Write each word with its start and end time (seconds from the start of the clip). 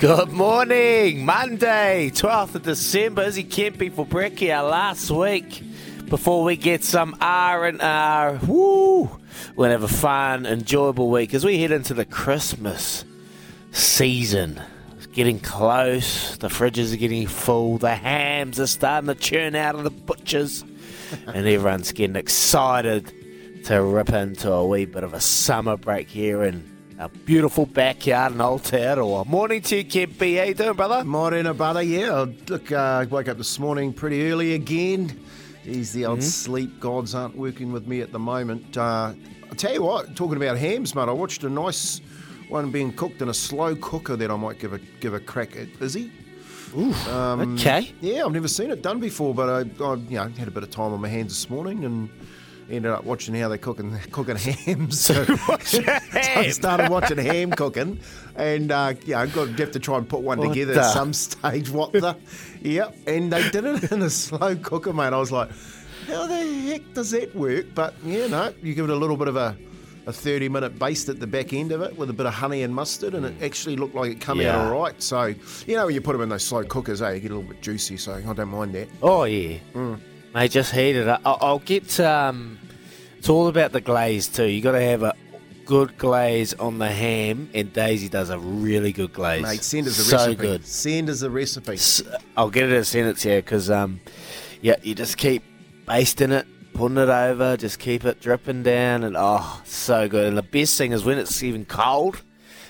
Good 0.00 0.32
morning, 0.32 1.26
Monday, 1.26 2.10
12th 2.14 2.54
of 2.54 2.62
December. 2.62 3.20
Izzy 3.20 3.44
Kempy 3.44 3.92
for 3.92 4.06
Brekkie 4.06 4.50
our 4.50 4.66
last 4.66 5.10
week 5.10 5.62
before 6.06 6.42
we 6.42 6.56
get 6.56 6.82
some 6.82 7.18
R 7.20 7.66
and 7.66 7.82
R. 7.82 8.40
Woo! 8.46 9.10
We'll 9.56 9.70
have 9.70 9.82
a 9.82 9.88
fun, 9.88 10.46
enjoyable 10.46 11.10
week 11.10 11.34
as 11.34 11.44
we 11.44 11.60
head 11.60 11.70
into 11.70 11.92
the 11.92 12.06
Christmas 12.06 13.04
season. 13.72 14.62
It's 14.96 15.06
getting 15.08 15.38
close. 15.38 16.34
The 16.38 16.48
fridges 16.48 16.94
are 16.94 16.96
getting 16.96 17.26
full. 17.26 17.76
The 17.76 17.94
hams 17.94 18.58
are 18.58 18.66
starting 18.66 19.08
to 19.08 19.14
churn 19.14 19.54
out 19.54 19.74
of 19.74 19.84
the 19.84 19.90
butchers, 19.90 20.64
and 21.26 21.46
everyone's 21.46 21.92
getting 21.92 22.16
excited 22.16 23.12
to 23.66 23.82
rip 23.82 24.08
into 24.08 24.50
a 24.50 24.66
wee 24.66 24.86
bit 24.86 25.04
of 25.04 25.12
a 25.12 25.20
summer 25.20 25.76
break 25.76 26.08
here 26.08 26.42
in 26.42 26.79
our 27.00 27.08
beautiful 27.08 27.64
backyard 27.64 28.32
in 28.32 28.38
Aotearoa. 28.38 29.24
Morning 29.26 29.62
to 29.62 29.76
you, 29.78 29.84
Kempy. 29.84 30.36
How 30.38 30.44
you 30.44 30.54
doing, 30.54 30.74
brother? 30.74 31.02
Morning, 31.02 31.50
brother. 31.54 31.82
Yeah, 31.82 32.26
look, 32.48 32.70
uh, 32.70 32.76
I 32.76 33.04
woke 33.06 33.28
up 33.28 33.38
this 33.38 33.58
morning 33.58 33.94
pretty 33.94 34.30
early 34.30 34.52
again. 34.52 35.18
These 35.64 35.92
the 35.94 36.04
old 36.06 36.18
Mm-hmm. 36.18 36.28
sleep 36.28 36.78
gods 36.78 37.14
aren't 37.14 37.36
working 37.36 37.72
with 37.72 37.86
me 37.86 38.02
at 38.02 38.12
the 38.12 38.18
moment. 38.18 38.76
Uh, 38.76 39.14
I'll 39.48 39.56
tell 39.56 39.72
you 39.72 39.82
what, 39.82 40.14
talking 40.14 40.36
about 40.36 40.58
hams, 40.58 40.94
mate, 40.94 41.08
I 41.08 41.12
watched 41.12 41.42
a 41.42 41.48
nice 41.48 42.00
one 42.50 42.70
being 42.70 42.92
cooked 42.92 43.22
in 43.22 43.28
a 43.30 43.34
slow 43.34 43.74
cooker 43.76 44.16
that 44.16 44.30
I 44.30 44.36
might 44.36 44.58
give 44.58 44.74
a 44.74 44.78
give 45.00 45.14
a 45.14 45.20
crack 45.20 45.56
at, 45.56 45.68
Izzy. 45.80 46.12
Um, 47.08 47.54
Okay. 47.56 47.92
Yeah, 48.00 48.24
I've 48.26 48.32
never 48.32 48.46
seen 48.48 48.70
it 48.70 48.82
done 48.82 49.00
before, 49.00 49.34
but 49.34 49.48
I, 49.48 49.84
I 49.84 49.94
you 49.94 50.16
know, 50.18 50.28
had 50.28 50.48
a 50.48 50.50
bit 50.50 50.62
of 50.64 50.70
time 50.70 50.92
on 50.92 51.00
my 51.00 51.08
hands 51.08 51.32
this 51.32 51.48
morning 51.50 51.84
and 51.84 52.10
ended 52.70 52.90
up 52.92 53.04
watching 53.04 53.34
how 53.34 53.48
they're 53.48 53.58
cooking 53.58 53.98
cooking 54.10 54.36
hams. 54.36 55.00
So 55.00 55.24
I 55.48 56.48
started 56.50 56.88
watching 56.90 57.18
ham 57.18 57.50
cooking, 57.50 58.00
and 58.36 58.70
uh, 58.72 58.94
yeah, 59.04 59.20
I 59.20 59.26
got 59.26 59.48
have 59.58 59.70
to 59.72 59.78
try 59.78 59.98
and 59.98 60.08
put 60.08 60.20
one 60.20 60.38
What 60.38 60.48
together 60.48 60.74
the- 60.74 60.80
at 60.80 60.92
some 60.92 61.12
stage. 61.12 61.70
What 61.70 61.92
the? 61.92 62.16
yep, 62.62 62.96
and 63.06 63.32
they 63.32 63.48
did 63.50 63.64
it 63.64 63.92
in 63.92 64.02
a 64.02 64.10
slow 64.10 64.56
cooker, 64.56 64.92
mate. 64.92 65.12
I 65.12 65.18
was 65.18 65.32
like, 65.32 65.50
how 66.06 66.26
the 66.26 66.44
heck 66.44 66.94
does 66.94 67.10
that 67.12 67.34
work? 67.34 67.66
But 67.74 67.94
yeah, 68.04 68.26
no, 68.26 68.52
you 68.62 68.74
give 68.74 68.84
it 68.84 68.90
a 68.90 68.96
little 68.96 69.16
bit 69.16 69.28
of 69.28 69.36
a. 69.36 69.56
A 70.06 70.12
30 70.12 70.48
minute 70.48 70.78
baste 70.78 71.10
at 71.10 71.20
the 71.20 71.26
back 71.26 71.52
end 71.52 71.72
of 71.72 71.82
it 71.82 71.94
with 71.96 72.08
a 72.08 72.12
bit 72.14 72.24
of 72.24 72.32
honey 72.32 72.62
and 72.62 72.74
mustard, 72.74 73.14
and 73.14 73.26
it 73.26 73.34
actually 73.42 73.76
looked 73.76 73.94
like 73.94 74.10
it 74.10 74.18
come 74.20 74.40
Yeah. 74.40 74.56
out 74.56 74.72
all 74.72 74.80
right. 74.82 75.00
So, 75.00 75.34
you 75.66 75.76
know, 75.76 75.84
when 75.84 75.94
you 75.94 76.00
put 76.00 76.12
them 76.14 76.22
in 76.22 76.30
those 76.30 76.42
slow 76.42 76.64
cookers, 76.64 77.02
eh, 77.02 77.12
you 77.12 77.20
get 77.20 77.30
a 77.30 77.34
little 77.34 77.48
bit 77.50 77.60
juicy, 77.60 77.98
so 77.98 78.14
I 78.14 78.32
don't 78.32 78.48
mind 78.48 78.74
that. 78.74 78.88
Oh 79.02 79.24
yeah, 79.24 79.58
mate. 80.34 80.50
Just 80.50 80.72
heat 80.72 80.96
it 80.96 81.08
up. 81.08 81.20
I'll, 81.24 81.38
I'll 81.40 81.58
get. 81.58 81.98
Um, 82.00 82.58
it's 83.18 83.28
all 83.28 83.48
about 83.48 83.72
the 83.72 83.80
glaze 83.80 84.28
too. 84.28 84.46
You 84.46 84.62
got 84.62 84.72
to 84.72 84.80
have 84.80 85.02
a 85.02 85.14
good 85.66 85.96
glaze 85.98 86.52
on 86.54 86.78
the 86.78 86.90
ham, 86.90 87.48
and 87.54 87.72
Daisy 87.72 88.08
does 88.08 88.30
a 88.30 88.38
really 88.38 88.92
good 88.92 89.12
glaze. 89.12 89.42
Mate, 89.42 89.62
send 89.62 89.86
us 89.86 89.98
a 89.98 90.02
so 90.02 90.16
recipe. 90.16 90.34
good. 90.34 90.66
Send 90.66 91.08
us 91.10 91.22
a 91.22 91.30
recipe. 91.30 91.74
S- 91.74 92.02
I'll 92.36 92.50
get 92.50 92.64
it 92.64 92.76
and 92.76 92.86
send 92.86 93.08
it 93.08 93.18
to 93.18 93.34
you 93.34 93.36
because 93.36 93.70
um, 93.70 94.00
yeah, 94.62 94.76
you 94.82 94.94
just 94.94 95.16
keep 95.16 95.42
basting 95.86 96.32
it, 96.32 96.46
putting 96.72 96.98
it 96.98 97.08
over, 97.08 97.56
just 97.56 97.78
keep 97.78 98.04
it 98.04 98.20
dripping 98.20 98.62
down, 98.62 99.04
and 99.04 99.16
oh, 99.18 99.60
so 99.64 100.08
good. 100.08 100.26
And 100.26 100.36
the 100.36 100.42
best 100.42 100.76
thing 100.76 100.92
is 100.92 101.04
when 101.04 101.18
it's 101.18 101.42
even 101.42 101.64
cold, 101.64 102.22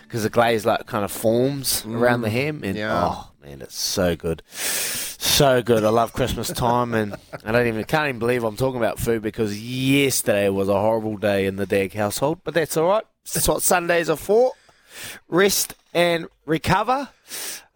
because 0.03 0.23
the 0.23 0.31
glaze 0.31 0.67
like 0.67 0.87
kind 0.87 1.05
of 1.05 1.13
forms 1.13 1.85
around 1.87 2.23
the 2.23 2.31
ham, 2.31 2.63
and 2.65 2.77
yeah. 2.77 3.03
oh 3.03 3.31
man, 3.43 3.63
it's 3.63 3.79
so 3.79 4.17
good, 4.17 4.43
so 5.21 5.63
good. 5.63 5.85
I 5.85 5.91
love 5.91 6.13
Christmas 6.13 6.49
time, 6.49 6.95
and 6.95 7.15
I 7.45 7.53
don't 7.53 7.67
even 7.67 7.85
can't 7.85 8.09
even 8.09 8.19
believe 8.19 8.43
I'm 8.45 8.57
talking 8.57 8.79
about 8.79 8.99
food 8.99 9.23
because 9.23 9.61
yesterday 9.61 10.49
was 10.49 10.69
a 10.69 10.81
horrible 10.81 11.17
day 11.17 11.47
in 11.47 11.57
the 11.57 11.67
Dag 11.67 11.93
household, 11.95 12.41
but 12.45 12.55
that's 12.55 12.77
all 12.77 12.89
right. 12.89 13.05
That's 13.33 13.47
what 13.49 13.63
Sundays 13.63 14.09
are 14.09 14.17
for. 14.17 14.53
Rest 15.29 15.75
and 15.95 16.27
recover 16.47 17.11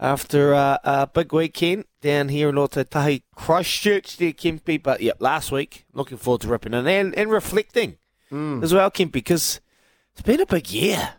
after 0.00 0.54
uh, 0.54 0.78
a 0.84 1.06
big 1.06 1.32
weekend 1.32 1.84
down 2.00 2.28
here 2.28 2.48
in 2.48 2.56
Otautahi, 2.56 3.22
Christchurch 3.34 4.16
there, 4.16 4.32
Kempy. 4.32 4.82
But 4.82 5.00
yeah, 5.00 5.12
last 5.18 5.52
week, 5.52 5.84
looking 5.92 6.18
forward 6.18 6.40
to 6.42 6.48
ripping 6.48 6.74
in 6.74 6.86
and, 6.86 7.14
and 7.14 7.30
reflecting 7.30 7.98
as 8.62 8.74
well, 8.74 8.90
Kempy, 8.90 9.12
because 9.12 9.60
it's 10.12 10.22
been 10.22 10.40
a 10.40 10.46
big 10.46 10.70
year. 10.70 11.14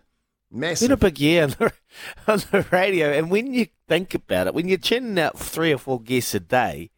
Massive. 0.51 0.87
been 0.87 0.93
a 0.93 0.97
big 0.97 1.19
year 1.19 1.43
on 1.43 1.49
the, 1.49 1.73
on 2.27 2.39
the 2.51 2.65
radio. 2.71 3.11
And 3.11 3.29
when 3.29 3.53
you 3.53 3.67
think 3.87 4.13
about 4.13 4.47
it, 4.47 4.53
when 4.53 4.67
you're 4.67 4.77
tuning 4.77 5.19
out 5.19 5.37
three 5.37 5.73
or 5.73 5.77
four 5.77 6.01
guests 6.01 6.33
a 6.33 6.39
day, 6.39 6.91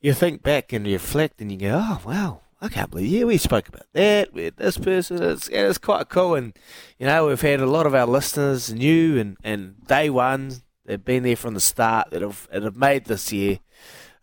you 0.00 0.12
think 0.12 0.42
back 0.42 0.72
and 0.72 0.86
reflect 0.86 1.40
and 1.40 1.50
you 1.50 1.58
go, 1.58 1.80
oh, 1.82 2.02
wow, 2.06 2.40
I 2.60 2.68
can't 2.68 2.90
believe, 2.90 3.10
yeah, 3.10 3.24
we 3.24 3.38
spoke 3.38 3.68
about 3.68 3.86
that, 3.92 4.32
we 4.32 4.44
had 4.44 4.56
this 4.56 4.78
person. 4.78 5.22
It's, 5.22 5.48
it's 5.48 5.78
quite 5.78 6.08
cool. 6.08 6.34
And, 6.34 6.56
you 6.98 7.06
know, 7.06 7.26
we've 7.26 7.40
had 7.40 7.60
a 7.60 7.66
lot 7.66 7.86
of 7.86 7.94
our 7.94 8.06
listeners, 8.06 8.72
new 8.72 9.18
and, 9.18 9.36
and 9.42 9.86
day 9.86 10.10
one, 10.10 10.52
they've 10.84 11.04
been 11.04 11.22
there 11.22 11.36
from 11.36 11.54
the 11.54 11.60
start, 11.60 12.10
that 12.10 12.22
have, 12.22 12.48
that 12.52 12.62
have 12.62 12.76
made 12.76 13.06
this 13.06 13.32
year 13.32 13.58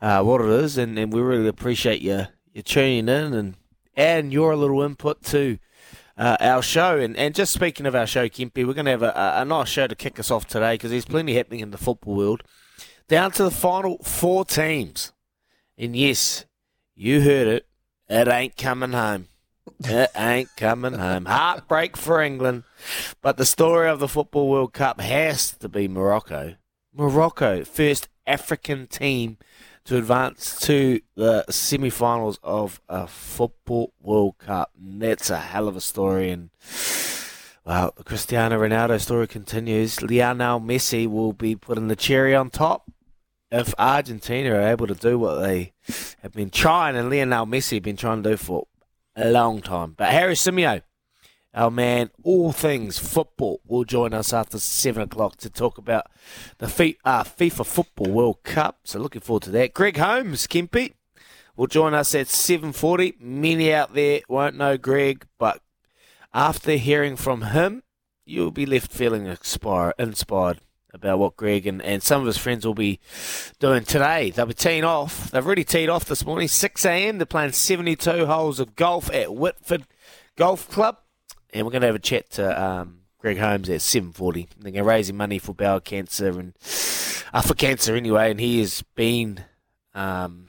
uh, 0.01 0.21
what 0.23 0.41
it 0.41 0.49
is. 0.49 0.77
And, 0.77 0.97
and 0.97 1.11
we 1.11 1.21
really 1.21 1.47
appreciate 1.47 2.01
you, 2.01 2.27
you 2.53 2.61
tuning 2.61 3.09
in 3.09 3.33
and 3.33 3.55
adding 3.95 4.31
your 4.31 4.55
little 4.55 4.81
input 4.81 5.23
to 5.25 5.57
uh, 6.17 6.37
our 6.39 6.61
show. 6.61 6.97
And, 6.97 7.15
and 7.17 7.35
just 7.35 7.53
speaking 7.53 7.85
of 7.85 7.95
our 7.95 8.07
show, 8.07 8.27
Kempy, 8.27 8.65
we're 8.65 8.73
going 8.73 8.85
to 8.85 8.91
have 8.91 9.03
a, 9.03 9.13
a 9.37 9.45
nice 9.45 9.69
show 9.69 9.87
to 9.87 9.95
kick 9.95 10.19
us 10.19 10.31
off 10.31 10.47
today 10.47 10.75
because 10.75 10.91
there's 10.91 11.05
plenty 11.05 11.35
happening 11.35 11.61
in 11.61 11.71
the 11.71 11.77
football 11.77 12.15
world. 12.15 12.43
Down 13.07 13.31
to 13.31 13.43
the 13.43 13.51
final 13.51 13.97
four 13.99 14.45
teams. 14.45 15.11
And 15.77 15.95
yes, 15.95 16.45
you 16.95 17.21
heard 17.21 17.47
it. 17.47 17.65
It 18.09 18.27
ain't 18.27 18.57
coming 18.57 18.93
home. 18.93 19.27
It 19.79 20.11
ain't 20.15 20.49
coming 20.55 20.93
home. 20.93 21.25
Heartbreak 21.25 21.97
for 21.97 22.21
England. 22.21 22.63
But 23.21 23.37
the 23.37 23.45
story 23.45 23.89
of 23.89 23.99
the 23.99 24.07
Football 24.07 24.49
World 24.49 24.73
Cup 24.73 25.01
has 25.01 25.51
to 25.57 25.69
be 25.69 25.87
Morocco. 25.87 26.55
Morocco, 26.93 27.63
first 27.63 28.07
African 28.27 28.87
team 28.87 29.37
to 29.85 29.97
advance 29.97 30.59
to 30.61 31.01
the 31.15 31.45
semi-finals 31.49 32.39
of 32.41 32.81
a 32.87 33.07
Football 33.07 33.93
World 33.99 34.37
Cup. 34.37 34.71
And 34.79 35.01
that's 35.01 35.29
a 35.29 35.39
hell 35.39 35.67
of 35.67 35.75
a 35.75 35.81
story. 35.81 36.29
And 36.29 36.49
well, 37.65 37.93
the 37.95 38.03
Cristiano 38.03 38.59
Ronaldo 38.59 38.99
story 38.99 39.27
continues. 39.27 40.01
Lionel 40.01 40.59
Messi 40.59 41.07
will 41.07 41.33
be 41.33 41.55
putting 41.55 41.87
the 41.87 41.95
cherry 41.95 42.35
on 42.35 42.49
top 42.49 42.89
if 43.51 43.73
Argentina 43.77 44.55
are 44.55 44.69
able 44.69 44.87
to 44.87 44.95
do 44.95 45.19
what 45.19 45.41
they 45.41 45.73
have 46.21 46.31
been 46.31 46.49
trying, 46.49 46.95
and 46.95 47.09
Lionel 47.09 47.45
Messi 47.45 47.75
have 47.75 47.83
been 47.83 47.97
trying 47.97 48.23
to 48.23 48.31
do 48.31 48.37
for 48.37 48.67
a 49.15 49.29
long 49.29 49.61
time. 49.61 49.93
But 49.95 50.09
Harry 50.09 50.33
Simeo, 50.33 50.81
our 51.53 51.69
man, 51.69 52.09
all 52.23 52.51
things 52.51 52.97
football, 52.97 53.61
will 53.65 53.83
join 53.83 54.13
us 54.13 54.33
after 54.33 54.59
seven 54.59 55.03
o'clock 55.03 55.37
to 55.37 55.49
talk 55.49 55.77
about 55.77 56.07
the 56.57 56.97
uh, 57.05 57.23
FIFA 57.23 57.65
Football 57.65 58.11
World 58.11 58.43
Cup. 58.43 58.79
So 58.85 58.99
looking 58.99 59.21
forward 59.21 59.43
to 59.43 59.51
that. 59.51 59.73
Greg 59.73 59.97
Holmes, 59.97 60.47
Kimpy, 60.47 60.93
will 61.55 61.67
join 61.67 61.93
us 61.93 62.15
at 62.15 62.27
seven 62.27 62.71
forty. 62.71 63.15
Many 63.19 63.73
out 63.73 63.93
there 63.93 64.21
won't 64.27 64.55
know 64.55 64.77
Greg, 64.77 65.27
but 65.37 65.61
after 66.33 66.71
hearing 66.71 67.15
from 67.15 67.41
him, 67.43 67.83
you'll 68.25 68.51
be 68.51 68.65
left 68.65 68.91
feeling 68.91 69.25
inspire, 69.27 69.93
inspired 69.99 70.59
about 70.93 71.19
what 71.19 71.35
Greg 71.35 71.65
and, 71.65 71.81
and 71.81 72.03
some 72.03 72.21
of 72.21 72.27
his 72.27 72.37
friends 72.37 72.65
will 72.65 72.73
be 72.73 72.99
doing 73.59 73.83
today. 73.83 74.29
They'll 74.29 74.45
be 74.45 74.53
teeing 74.53 74.83
off. 74.83 75.31
They've 75.31 75.45
already 75.45 75.63
teed 75.63 75.89
off 75.89 76.05
this 76.05 76.25
morning, 76.25 76.47
6 76.47 76.85
a.m. 76.85 77.17
They're 77.17 77.25
playing 77.25 77.51
72 77.51 78.25
holes 78.25 78.59
of 78.59 78.75
golf 78.75 79.11
at 79.11 79.33
Whitford 79.33 79.85
Golf 80.35 80.69
Club. 80.69 80.97
And 81.53 81.65
we're 81.65 81.71
going 81.71 81.81
to 81.81 81.87
have 81.87 81.95
a 81.95 81.99
chat 81.99 82.31
to 82.31 82.61
um, 82.61 83.01
Greg 83.19 83.37
Holmes 83.37 83.69
at 83.69 83.79
7.40. 83.79 84.47
They're 84.57 84.71
going 84.71 84.73
to 84.73 84.83
raise 84.83 85.09
him 85.09 85.17
money 85.17 85.37
for 85.37 85.53
bowel 85.53 85.79
cancer 85.79 86.27
and 86.39 86.53
uh, 87.31 87.41
for 87.41 87.53
cancer 87.53 87.95
anyway. 87.95 88.31
And 88.31 88.39
he 88.39 88.59
has 88.59 88.83
been, 88.95 89.45
um, 89.93 90.47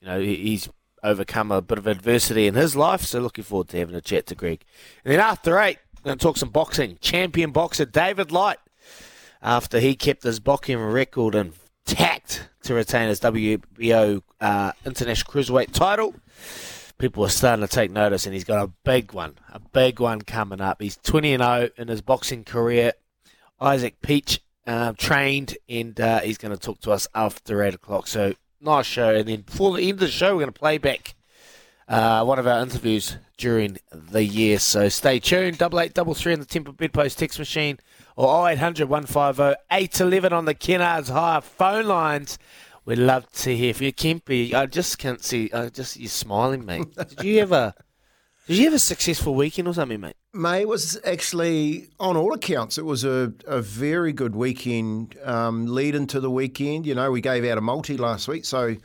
you 0.00 0.08
know, 0.08 0.18
he's 0.18 0.70
overcome 1.02 1.52
a 1.52 1.60
bit 1.60 1.76
of 1.76 1.86
adversity 1.86 2.46
in 2.46 2.54
his 2.54 2.74
life. 2.74 3.02
So 3.02 3.20
looking 3.20 3.44
forward 3.44 3.68
to 3.68 3.78
having 3.78 3.94
a 3.94 4.00
chat 4.00 4.26
to 4.26 4.34
Greg. 4.34 4.64
And 5.04 5.12
then 5.12 5.20
after 5.20 5.58
8, 5.58 5.78
we're 5.98 6.08
going 6.08 6.18
to 6.18 6.22
talk 6.22 6.38
some 6.38 6.48
boxing. 6.48 6.96
Champion 7.02 7.52
boxer 7.52 7.84
David 7.84 8.32
Light 8.32 8.58
after 9.42 9.78
he 9.78 9.94
kept 9.94 10.22
his 10.22 10.40
boxing 10.40 10.78
record 10.78 11.34
intact 11.34 12.48
to 12.62 12.74
retain 12.74 13.08
his 13.08 13.20
WBO 13.20 14.22
uh, 14.40 14.72
International 14.86 15.32
Cruiserweight 15.32 15.72
title. 15.72 16.14
People 16.98 17.24
are 17.24 17.28
starting 17.28 17.66
to 17.66 17.72
take 17.72 17.90
notice, 17.90 18.24
and 18.24 18.32
he's 18.32 18.44
got 18.44 18.64
a 18.64 18.72
big 18.84 19.12
one, 19.12 19.34
a 19.52 19.60
big 19.60 20.00
one 20.00 20.22
coming 20.22 20.62
up. 20.62 20.80
He's 20.80 20.96
20 20.96 21.34
and 21.34 21.42
0 21.42 21.68
in 21.76 21.88
his 21.88 22.00
boxing 22.00 22.42
career. 22.42 22.92
Isaac 23.60 24.00
Peach 24.00 24.40
um, 24.66 24.94
trained, 24.94 25.58
and 25.68 26.00
uh, 26.00 26.20
he's 26.20 26.38
going 26.38 26.56
to 26.56 26.60
talk 26.60 26.80
to 26.80 26.92
us 26.92 27.06
after 27.14 27.62
8 27.62 27.74
o'clock. 27.74 28.06
So, 28.06 28.34
nice 28.62 28.86
show. 28.86 29.14
And 29.14 29.28
then 29.28 29.42
before 29.42 29.76
the 29.76 29.82
end 29.82 29.92
of 29.92 30.00
the 30.00 30.08
show, 30.08 30.34
we're 30.34 30.42
going 30.42 30.52
to 30.52 30.58
play 30.58 30.78
back 30.78 31.14
uh, 31.86 32.24
one 32.24 32.38
of 32.38 32.46
our 32.46 32.62
interviews 32.62 33.18
during 33.36 33.76
the 33.92 34.24
year. 34.24 34.58
So, 34.58 34.88
stay 34.88 35.18
tuned. 35.18 35.58
Double 35.58 35.80
eight, 35.80 35.92
double 35.92 36.14
three 36.14 36.32
on 36.32 36.40
the 36.40 36.46
Temple 36.46 36.72
Bedpost 36.72 37.18
text 37.18 37.38
machine 37.38 37.78
or 38.16 38.48
0800 38.48 38.88
150 38.88 39.54
811 39.70 40.32
on 40.32 40.46
the 40.46 40.54
Kennards 40.54 41.10
Hire 41.10 41.42
phone 41.42 41.86
lines. 41.86 42.38
We'd 42.86 42.98
love 42.98 43.28
to 43.32 43.56
hear 43.56 43.74
from 43.74 43.86
you, 43.86 43.92
Kempy. 43.92 44.54
I 44.54 44.66
just 44.66 44.98
can't 44.98 45.22
see. 45.22 45.50
I 45.52 45.70
just 45.70 45.96
you're 45.96 46.08
smiling, 46.08 46.64
mate. 46.64 46.86
Did 47.08 47.24
you 47.24 47.40
ever? 47.40 47.74
Did 48.46 48.58
you 48.58 48.64
have 48.66 48.74
a 48.74 48.78
successful 48.78 49.34
weekend 49.34 49.66
or 49.66 49.74
something, 49.74 50.00
mate? 50.00 50.14
May 50.32 50.64
was 50.64 50.96
actually, 51.04 51.88
on 51.98 52.16
all 52.16 52.32
accounts, 52.32 52.78
it 52.78 52.84
was 52.84 53.02
a, 53.02 53.32
a 53.44 53.60
very 53.60 54.12
good 54.12 54.36
weekend 54.36 55.18
um, 55.24 55.66
lead 55.66 55.96
into 55.96 56.20
the 56.20 56.30
weekend. 56.30 56.86
You 56.86 56.94
know, 56.94 57.10
we 57.10 57.20
gave 57.20 57.44
out 57.44 57.58
a 57.58 57.60
multi 57.60 57.96
last 57.96 58.28
week, 58.28 58.44
so 58.44 58.76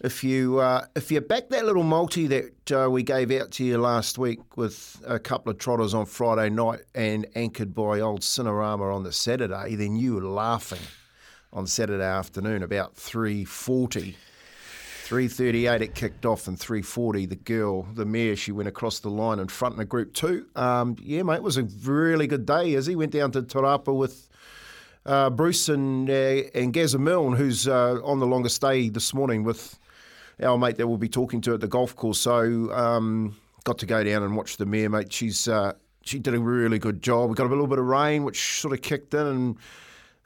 if 0.00 0.24
you 0.24 0.58
uh, 0.58 0.86
if 0.96 1.12
you 1.12 1.20
back 1.20 1.48
that 1.50 1.64
little 1.64 1.84
multi 1.84 2.26
that 2.26 2.72
uh, 2.72 2.90
we 2.90 3.04
gave 3.04 3.30
out 3.30 3.52
to 3.52 3.64
you 3.64 3.78
last 3.78 4.18
week 4.18 4.56
with 4.56 5.00
a 5.06 5.20
couple 5.20 5.52
of 5.52 5.58
trotters 5.58 5.94
on 5.94 6.06
Friday 6.06 6.50
night 6.50 6.80
and 6.92 7.24
anchored 7.36 7.72
by 7.72 8.00
old 8.00 8.22
Cinerama 8.22 8.92
on 8.92 9.04
the 9.04 9.12
Saturday, 9.12 9.76
then 9.76 9.94
you 9.94 10.16
were 10.16 10.24
laughing 10.24 10.80
on 11.52 11.66
Saturday 11.66 12.04
afternoon 12.04 12.62
about 12.62 12.96
340. 12.96 14.16
338 15.04 15.80
it 15.80 15.94
kicked 15.94 16.26
off 16.26 16.48
and 16.48 16.60
340 16.60 17.24
the 17.24 17.34
girl 17.34 17.82
the 17.94 18.04
mare 18.04 18.36
she 18.36 18.52
went 18.52 18.68
across 18.68 19.00
the 19.00 19.08
line 19.08 19.38
in 19.38 19.48
front 19.48 19.74
in 19.74 19.80
a 19.80 19.84
group 19.84 20.12
two. 20.12 20.46
Um, 20.54 20.96
yeah 21.00 21.22
mate 21.22 21.36
it 21.36 21.42
was 21.42 21.56
a 21.56 21.62
really 21.62 22.26
good 22.26 22.44
day 22.44 22.74
as 22.74 22.84
he 22.84 22.94
went 22.94 23.12
down 23.12 23.32
to 23.32 23.42
Te 23.42 23.58
Rapa 23.58 23.96
with 23.96 24.28
uh, 25.06 25.30
Bruce 25.30 25.70
and 25.70 26.10
uh, 26.10 26.42
and 26.54 26.74
Gazza 26.74 26.98
Milne 26.98 27.34
who's 27.36 27.66
uh, 27.66 28.00
on 28.04 28.20
the 28.20 28.26
longest 28.26 28.60
day 28.60 28.90
this 28.90 29.14
morning 29.14 29.44
with 29.44 29.78
our 30.42 30.58
mate 30.58 30.76
that 30.76 30.86
we'll 30.86 30.98
be 30.98 31.08
talking 31.08 31.40
to 31.40 31.54
at 31.54 31.60
the 31.60 31.68
golf 31.68 31.96
course. 31.96 32.20
So 32.20 32.70
um, 32.72 33.34
got 33.64 33.78
to 33.78 33.86
go 33.86 34.04
down 34.04 34.22
and 34.22 34.36
watch 34.36 34.58
the 34.58 34.66
mare 34.66 34.90
mate. 34.90 35.10
She's 35.10 35.48
uh, 35.48 35.72
she 36.02 36.18
did 36.18 36.34
a 36.34 36.38
really 36.38 36.78
good 36.78 37.02
job. 37.02 37.30
We 37.30 37.34
got 37.34 37.46
a 37.46 37.48
little 37.48 37.66
bit 37.66 37.78
of 37.78 37.86
rain 37.86 38.24
which 38.24 38.60
sort 38.60 38.74
of 38.74 38.82
kicked 38.82 39.14
in 39.14 39.26
and 39.26 39.56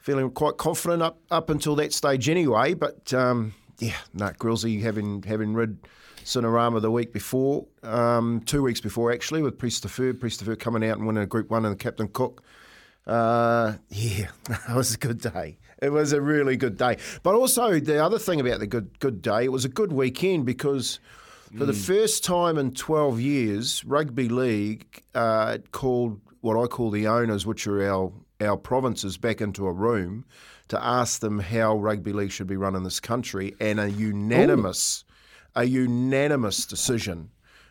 feeling 0.03 0.29
quite 0.29 0.57
confident 0.57 1.01
up 1.01 1.17
up 1.31 1.49
until 1.49 1.75
that 1.77 1.93
stage 1.93 2.29
anyway. 2.29 2.75
But 2.75 3.11
um, 3.13 3.53
yeah, 3.79 3.95
Nat 4.13 4.37
Grillsy 4.37 4.81
having 4.81 5.23
having 5.23 5.53
rid 5.53 5.79
Cinerama 6.25 6.81
the 6.81 6.91
week 6.91 7.11
before, 7.11 7.65
um, 7.81 8.41
two 8.45 8.61
weeks 8.61 8.79
before 8.79 9.11
actually, 9.11 9.41
with 9.41 9.57
Priest 9.57 9.81
Preferred, 9.81 10.19
Priest 10.19 10.43
coming 10.59 10.87
out 10.87 10.97
and 10.97 11.07
winning 11.07 11.23
a 11.23 11.25
Group 11.25 11.49
One 11.49 11.65
and 11.65 11.79
Captain 11.79 12.07
Cook. 12.07 12.43
Uh, 13.07 13.73
yeah, 13.89 14.27
that 14.43 14.75
was 14.75 14.93
a 14.93 14.97
good 14.97 15.19
day. 15.19 15.57
It 15.81 15.89
was 15.89 16.13
a 16.13 16.21
really 16.21 16.55
good 16.55 16.77
day. 16.77 16.97
But 17.23 17.35
also 17.35 17.79
the 17.79 18.03
other 18.03 18.19
thing 18.19 18.39
about 18.39 18.59
the 18.59 18.67
good 18.67 18.99
good 18.99 19.21
day, 19.21 19.45
it 19.45 19.51
was 19.51 19.65
a 19.65 19.69
good 19.69 19.91
weekend 19.91 20.45
because 20.45 20.99
for 21.57 21.65
the 21.65 21.73
first 21.73 22.23
time 22.23 22.57
in 22.57 22.71
12 22.71 23.19
years, 23.19 23.85
rugby 23.85 24.27
league 24.27 25.03
uh, 25.13 25.59
called 25.71 26.19
what 26.41 26.61
I 26.61 26.65
call 26.65 26.89
the 26.89 27.07
owners, 27.07 27.45
which 27.45 27.67
are 27.67 27.87
our 27.87 28.11
our 28.41 28.57
provinces, 28.57 29.17
back 29.17 29.41
into 29.41 29.67
a 29.67 29.71
room 29.71 30.25
to 30.67 30.83
ask 30.83 31.19
them 31.19 31.39
how 31.39 31.77
rugby 31.77 32.13
league 32.13 32.31
should 32.31 32.47
be 32.47 32.57
run 32.57 32.75
in 32.75 32.83
this 32.83 32.99
country, 32.99 33.55
and 33.59 33.79
a 33.79 33.89
unanimous, 33.89 35.03
a 35.55 35.65
unanimous 35.65 36.65
decision 36.65 37.29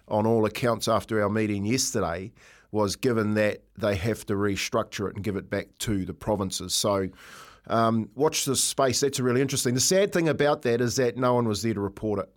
on 0.08 0.26
all 0.26 0.44
accounts 0.44 0.88
after 0.88 1.22
our 1.22 1.28
meeting 1.28 1.64
yesterday 1.64 2.32
was 2.70 2.96
given 2.96 3.34
that 3.34 3.62
they 3.76 3.94
have 3.96 4.24
to 4.26 4.34
restructure 4.34 5.08
it 5.08 5.14
and 5.14 5.24
give 5.24 5.36
it 5.36 5.50
back 5.50 5.66
to 5.78 6.04
the 6.04 6.14
provinces. 6.14 6.74
So. 6.74 7.08
Um, 7.68 8.10
watch 8.16 8.44
this 8.44 8.60
space. 8.60 8.98
That's 8.98 9.20
really 9.20 9.40
interesting. 9.40 9.74
The 9.74 9.80
sad 9.80 10.12
thing 10.12 10.28
about 10.28 10.62
that 10.62 10.80
is 10.80 10.96
that 10.96 11.16
no 11.16 11.34
one 11.34 11.46
was 11.46 11.62
there 11.62 11.72
to 11.72 11.80
report 11.80 12.18
it. 12.18 12.28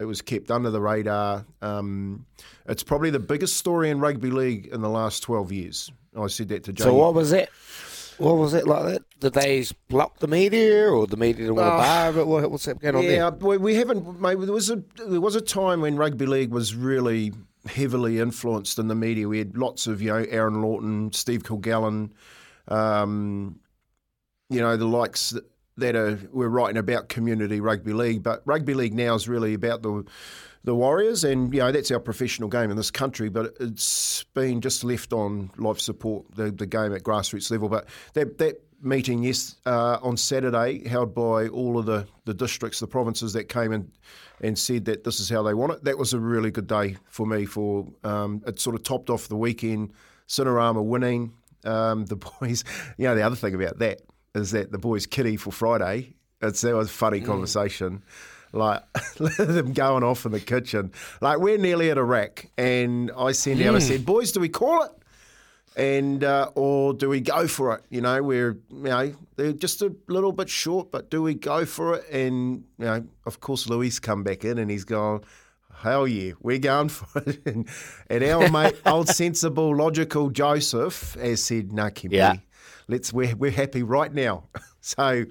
It 0.00 0.06
was 0.06 0.22
kept 0.22 0.50
under 0.50 0.70
the 0.70 0.80
radar. 0.80 1.44
Um, 1.62 2.26
it's 2.66 2.82
probably 2.82 3.10
the 3.10 3.20
biggest 3.20 3.56
story 3.56 3.90
in 3.90 4.00
rugby 4.00 4.30
league 4.30 4.66
in 4.66 4.80
the 4.80 4.88
last 4.88 5.20
12 5.20 5.52
years. 5.52 5.92
I 6.16 6.26
said 6.28 6.48
that 6.48 6.64
to 6.64 6.72
Jay. 6.72 6.84
So 6.84 6.94
what 6.94 7.14
was 7.14 7.32
it? 7.32 7.50
What 8.18 8.36
was 8.36 8.54
it 8.54 8.66
like 8.66 8.84
that? 8.84 9.02
Did 9.18 9.32
they 9.32 9.64
block 9.88 10.20
the 10.20 10.28
media, 10.28 10.88
or 10.88 11.06
the 11.06 11.16
media 11.16 11.46
didn't 11.46 11.56
want 11.56 11.66
to 11.66 11.74
Oh. 11.74 11.78
bar 11.78 12.08
of 12.10 12.18
it? 12.18 12.26
What, 12.26 12.50
what's 12.50 12.66
going 12.66 12.94
on 12.94 13.02
yeah, 13.02 13.30
there? 13.30 13.32
we, 13.32 13.56
we 13.58 13.74
haven't. 13.74 14.20
Mate, 14.20 14.38
there 14.40 14.52
was 14.52 14.70
a 14.70 14.82
there 15.06 15.20
was 15.20 15.34
a 15.34 15.40
time 15.40 15.80
when 15.80 15.96
rugby 15.96 16.26
league 16.26 16.50
was 16.50 16.74
really 16.76 17.32
heavily 17.66 18.20
influenced 18.20 18.78
in 18.78 18.86
the 18.88 18.94
media. 18.94 19.26
We 19.26 19.38
had 19.38 19.56
lots 19.56 19.86
of 19.88 20.00
you 20.00 20.10
know 20.10 20.24
Aaron 20.28 20.62
Lawton, 20.62 21.12
Steve 21.12 21.42
Kilgallon, 21.42 22.10
um, 22.68 23.58
you 24.48 24.60
know 24.60 24.76
the 24.76 24.86
likes 24.86 25.30
that, 25.30 25.44
that 25.78 25.96
are 25.96 26.20
were 26.32 26.48
writing 26.48 26.76
about 26.76 27.08
community 27.08 27.60
rugby 27.60 27.92
league. 27.92 28.22
But 28.22 28.42
rugby 28.44 28.74
league 28.74 28.94
now 28.94 29.14
is 29.14 29.28
really 29.28 29.54
about 29.54 29.82
the 29.82 30.04
the 30.64 30.74
Warriors, 30.74 31.24
and 31.24 31.52
you 31.52 31.60
know 31.60 31.70
that's 31.70 31.90
our 31.90 32.00
professional 32.00 32.48
game 32.48 32.70
in 32.70 32.76
this 32.76 32.90
country. 32.90 33.28
But 33.28 33.54
it's 33.60 34.24
been 34.34 34.60
just 34.62 34.82
left 34.82 35.12
on 35.12 35.50
life 35.58 35.78
support 35.78 36.24
the, 36.34 36.50
the 36.50 36.66
game 36.66 36.94
at 36.94 37.02
grassroots 37.02 37.50
level. 37.50 37.68
But 37.68 37.86
that 38.14 38.38
that 38.38 38.62
meeting 38.80 39.22
yes 39.22 39.56
uh, 39.66 39.98
on 40.02 40.16
Saturday, 40.16 40.86
held 40.88 41.14
by 41.14 41.48
all 41.48 41.78
of 41.78 41.86
the 41.86 42.06
the 42.24 42.34
districts, 42.34 42.80
the 42.80 42.86
provinces 42.86 43.34
that 43.34 43.48
came 43.50 43.72
in 43.72 43.92
and 44.40 44.58
said 44.58 44.86
that 44.86 45.04
this 45.04 45.20
is 45.20 45.28
how 45.28 45.42
they 45.42 45.54
want 45.54 45.72
it. 45.72 45.84
That 45.84 45.98
was 45.98 46.14
a 46.14 46.18
really 46.18 46.50
good 46.50 46.66
day 46.66 46.96
for 47.04 47.26
me. 47.26 47.44
For 47.44 47.86
um, 48.02 48.42
it 48.46 48.58
sort 48.58 48.74
of 48.74 48.82
topped 48.82 49.10
off 49.10 49.28
the 49.28 49.36
weekend. 49.36 49.92
Cinerama 50.26 50.82
winning. 50.82 51.34
Um, 51.64 52.06
the 52.06 52.16
boys, 52.40 52.64
you 52.96 53.06
know, 53.06 53.14
the 53.14 53.22
other 53.22 53.36
thing 53.36 53.54
about 53.54 53.78
that 53.80 54.00
is 54.34 54.52
that 54.52 54.72
the 54.72 54.78
boys' 54.78 55.06
kitty 55.06 55.36
for 55.36 55.52
Friday. 55.52 56.16
It's 56.40 56.60
that 56.62 56.74
was 56.74 56.88
a 56.88 56.92
funny 56.92 57.20
conversation 57.22 58.02
like 58.54 58.82
them 59.36 59.72
going 59.72 60.02
off 60.02 60.24
in 60.26 60.32
the 60.32 60.40
kitchen. 60.40 60.92
Like 61.20 61.38
we're 61.38 61.58
nearly 61.58 61.90
at 61.90 61.98
a 61.98 62.04
rack, 62.04 62.50
and 62.56 63.10
I 63.16 63.32
sent 63.32 63.60
out. 63.62 63.74
I 63.74 63.80
said, 63.80 64.04
"Boys, 64.04 64.32
do 64.32 64.40
we 64.40 64.48
call 64.48 64.84
it?" 64.84 64.92
And 65.76 66.22
uh, 66.22 66.50
or 66.54 66.94
do 66.94 67.08
we 67.08 67.20
go 67.20 67.48
for 67.48 67.74
it? 67.74 67.84
You 67.90 68.00
know, 68.00 68.22
we're 68.22 68.56
you 68.70 68.82
know 68.82 69.14
they're 69.36 69.52
just 69.52 69.82
a 69.82 69.94
little 70.06 70.32
bit 70.32 70.48
short, 70.48 70.90
but 70.90 71.10
do 71.10 71.22
we 71.22 71.34
go 71.34 71.64
for 71.64 71.96
it? 71.96 72.08
And 72.10 72.64
you 72.78 72.84
know, 72.84 73.04
of 73.26 73.40
course, 73.40 73.68
Luis 73.68 73.98
come 73.98 74.22
back 74.22 74.44
in 74.44 74.58
and 74.58 74.70
he's 74.70 74.84
gone. 74.84 75.22
Hell 75.76 76.06
yeah, 76.08 76.32
we're 76.40 76.58
going 76.58 76.88
for 76.88 77.20
it. 77.28 77.40
And, 77.46 77.68
and 78.08 78.24
our 78.24 78.48
mate, 78.50 78.76
old 78.86 79.08
sensible, 79.08 79.74
logical 79.76 80.30
Joseph, 80.30 81.14
has 81.14 81.42
said, 81.42 81.72
"No, 81.72 81.84
Kimby, 81.84 82.12
Yeah. 82.12 82.34
let's 82.88 83.12
we're 83.12 83.34
we're 83.36 83.50
happy 83.50 83.82
right 83.82 84.12
now." 84.12 84.44
So, 84.86 85.02
a 85.02 85.26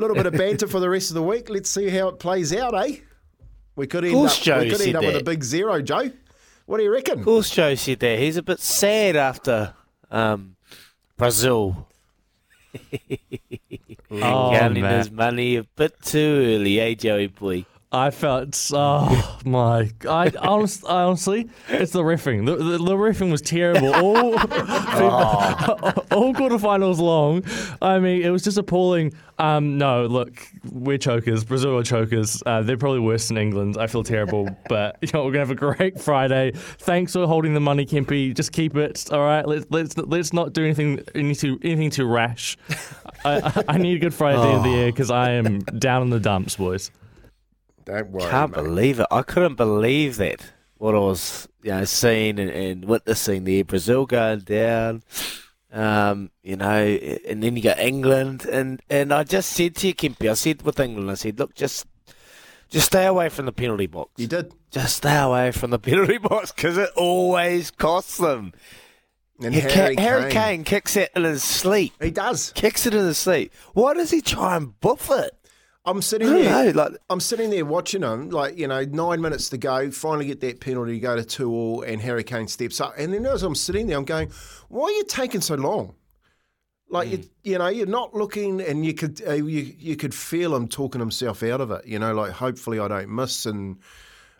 little 0.00 0.16
bit 0.16 0.24
of 0.24 0.32
banter 0.32 0.66
for 0.66 0.80
the 0.80 0.88
rest 0.88 1.10
of 1.10 1.14
the 1.14 1.22
week. 1.22 1.50
Let's 1.50 1.68
see 1.68 1.90
how 1.90 2.08
it 2.08 2.18
plays 2.18 2.54
out, 2.54 2.72
eh? 2.74 3.00
We 3.76 3.86
could 3.86 4.02
end 4.02 4.16
up, 4.16 4.32
Joe 4.32 4.60
we 4.60 4.70
could 4.70 4.80
end 4.80 4.96
up 4.96 5.04
with 5.04 5.16
a 5.16 5.22
big 5.22 5.44
zero, 5.44 5.82
Joe. 5.82 6.10
What 6.64 6.78
do 6.78 6.84
you 6.84 6.90
reckon? 6.90 7.18
Of 7.18 7.24
course, 7.26 7.50
Joe 7.50 7.74
said 7.74 8.00
that. 8.00 8.18
He's 8.18 8.38
a 8.38 8.42
bit 8.42 8.60
sad 8.60 9.14
after 9.16 9.74
um, 10.10 10.56
Brazil 11.18 11.86
Oh, 14.10 14.52
counting 14.58 14.82
man. 14.82 14.98
his 15.00 15.10
money 15.10 15.56
a 15.56 15.64
bit 15.64 16.00
too 16.02 16.56
early, 16.56 16.80
eh, 16.80 16.94
Joey 16.94 17.26
boy? 17.26 17.66
I 17.94 18.10
felt 18.10 18.70
oh 18.74 19.38
my! 19.44 19.88
I 20.08 20.32
honest, 20.40 20.84
I 20.84 21.04
honestly, 21.04 21.48
it's 21.68 21.92
the 21.92 22.02
riffing. 22.02 22.44
The, 22.44 22.56
the, 22.56 22.78
the 22.78 22.96
riffing 22.96 23.30
was 23.30 23.40
terrible. 23.40 23.94
All 24.04 24.34
all 26.10 26.34
quarterfinals 26.34 26.98
long. 26.98 27.44
I 27.80 28.00
mean, 28.00 28.22
it 28.22 28.30
was 28.30 28.42
just 28.42 28.58
appalling. 28.58 29.14
Um, 29.38 29.78
no, 29.78 30.06
look, 30.06 30.44
we're 30.72 30.98
chokers. 30.98 31.44
Brazil 31.44 31.78
are 31.78 31.84
chokers. 31.84 32.42
Uh, 32.44 32.62
they're 32.62 32.76
probably 32.76 32.98
worse 32.98 33.28
than 33.28 33.38
England. 33.38 33.76
I 33.78 33.86
feel 33.86 34.02
terrible, 34.02 34.48
but 34.68 34.96
you 35.00 35.08
know 35.14 35.24
we're 35.24 35.30
gonna 35.30 35.46
have 35.46 35.52
a 35.52 35.54
great 35.54 36.00
Friday. 36.00 36.50
Thanks 36.54 37.12
for 37.12 37.28
holding 37.28 37.54
the 37.54 37.60
money, 37.60 37.86
Kempy. 37.86 38.34
Just 38.34 38.50
keep 38.50 38.76
it. 38.76 39.06
All 39.12 39.20
right. 39.20 39.46
Let's 39.46 39.66
let's 39.70 39.96
let's 39.96 40.32
not 40.32 40.52
do 40.52 40.64
anything 40.64 41.00
anything 41.14 41.60
anything 41.62 41.90
too 41.90 42.08
rash. 42.08 42.58
I, 43.24 43.40
I, 43.40 43.64
I 43.68 43.78
need 43.78 43.94
a 43.94 44.00
good 44.00 44.14
Friday 44.14 44.38
at 44.38 44.42
the 44.42 44.48
end 44.48 44.58
of 44.58 44.64
the 44.64 44.70
year 44.70 44.86
because 44.86 45.12
I 45.12 45.30
am 45.30 45.60
down 45.60 46.02
in 46.02 46.10
the 46.10 46.20
dumps, 46.20 46.56
boys. 46.56 46.90
Don't 47.84 48.10
worry. 48.10 48.30
Can't 48.30 48.56
mate. 48.56 48.62
believe 48.62 49.00
it. 49.00 49.06
I 49.10 49.22
couldn't 49.22 49.56
believe 49.56 50.16
that. 50.16 50.52
What 50.78 50.94
I 50.94 50.98
was, 50.98 51.48
you 51.62 51.70
know, 51.70 51.84
seeing 51.84 52.38
and, 52.38 52.50
and 52.50 52.84
witnessing 52.84 53.44
there, 53.44 53.64
Brazil 53.64 54.06
going 54.06 54.40
down. 54.40 55.02
Um, 55.72 56.30
you 56.42 56.56
know, 56.56 56.84
and 57.28 57.42
then 57.42 57.56
you 57.56 57.62
got 57.62 57.78
England, 57.78 58.44
and, 58.44 58.80
and 58.90 59.12
I 59.12 59.24
just 59.24 59.52
said 59.52 59.74
to 59.76 59.88
you, 59.88 59.94
Kempy, 59.94 60.30
I 60.30 60.34
said 60.34 60.62
with 60.62 60.78
England, 60.78 61.10
I 61.10 61.14
said, 61.14 61.38
look, 61.38 61.54
just 61.54 61.86
just 62.68 62.86
stay 62.86 63.06
away 63.06 63.28
from 63.28 63.46
the 63.46 63.52
penalty 63.52 63.86
box. 63.86 64.10
You 64.16 64.26
did. 64.26 64.52
Just 64.70 64.96
stay 64.96 65.16
away 65.16 65.52
from 65.52 65.70
the 65.70 65.78
penalty 65.80 66.18
box 66.18 66.52
because 66.52 66.76
it 66.76 66.90
always 66.96 67.70
costs 67.70 68.18
them. 68.18 68.52
And 69.42 69.54
Yeah, 69.54 69.68
Harry, 69.68 69.96
Ca- 69.96 70.02
Harry 70.02 70.22
Kane. 70.22 70.32
Kane 70.32 70.64
kicks 70.64 70.96
it 70.96 71.10
in 71.14 71.24
his 71.24 71.42
sleep. 71.42 71.92
He 72.00 72.10
does. 72.10 72.52
Kicks 72.54 72.86
it 72.86 72.94
in 72.94 73.04
his 73.06 73.18
sleep. 73.18 73.52
Why 73.72 73.94
does 73.94 74.10
he 74.10 74.20
try 74.20 74.56
and 74.56 74.78
buff 74.80 75.10
it? 75.10 75.32
I'm 75.86 76.00
sitting 76.00 76.28
there. 76.28 76.72
know. 76.72 76.82
Like, 76.82 76.92
I'm 77.10 77.20
sitting 77.20 77.50
there 77.50 77.64
watching 77.64 78.02
him, 78.02 78.30
like, 78.30 78.56
you 78.56 78.66
know, 78.66 78.84
nine 78.84 79.20
minutes 79.20 79.50
to 79.50 79.58
go, 79.58 79.90
finally 79.90 80.26
get 80.26 80.40
that 80.40 80.60
penalty, 80.60 80.98
go 80.98 81.14
to 81.14 81.24
two 81.24 81.50
all, 81.50 81.82
and 81.82 82.00
Harry 82.00 82.24
Kane 82.24 82.48
steps 82.48 82.80
up. 82.80 82.94
And 82.96 83.12
then 83.12 83.26
as 83.26 83.42
I'm 83.42 83.54
sitting 83.54 83.86
there, 83.86 83.98
I'm 83.98 84.04
going, 84.04 84.30
why 84.68 84.84
are 84.84 84.90
you 84.90 85.04
taking 85.04 85.42
so 85.42 85.56
long? 85.56 85.94
Like 86.90 87.08
you, 87.08 87.24
you 87.42 87.58
know, 87.58 87.68
you're 87.68 87.86
not 87.86 88.14
looking, 88.14 88.60
and 88.60 88.86
you 88.86 88.94
could 88.94 89.20
uh, 89.26 89.32
you 89.32 89.74
you 89.78 89.96
could 89.96 90.14
feel 90.14 90.54
him 90.54 90.68
talking 90.68 91.00
himself 91.00 91.42
out 91.42 91.60
of 91.60 91.70
it. 91.72 91.86
You 91.86 91.98
know, 91.98 92.14
like 92.14 92.30
hopefully 92.30 92.78
I 92.78 92.86
don't 92.86 93.08
miss. 93.08 93.46
And 93.46 93.78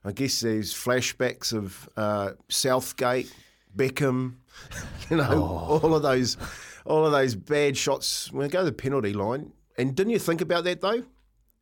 I 0.04 0.12
guess 0.12 0.40
there's 0.40 0.72
flashbacks 0.72 1.52
of 1.52 1.88
uh, 1.96 2.32
Southgate, 2.48 3.32
Beckham, 3.76 4.34
you 5.10 5.16
know, 5.16 5.42
all 5.82 5.94
of 5.96 6.02
those, 6.02 6.36
all 6.84 7.04
of 7.04 7.12
those 7.12 7.34
bad 7.34 7.76
shots. 7.76 8.30
When 8.30 8.46
we 8.46 8.50
go 8.50 8.60
to 8.60 8.66
the 8.66 8.72
penalty 8.72 9.14
line, 9.14 9.52
and 9.76 9.96
didn't 9.96 10.12
you 10.12 10.18
think 10.20 10.40
about 10.40 10.64
that 10.64 10.80
though? 10.80 11.02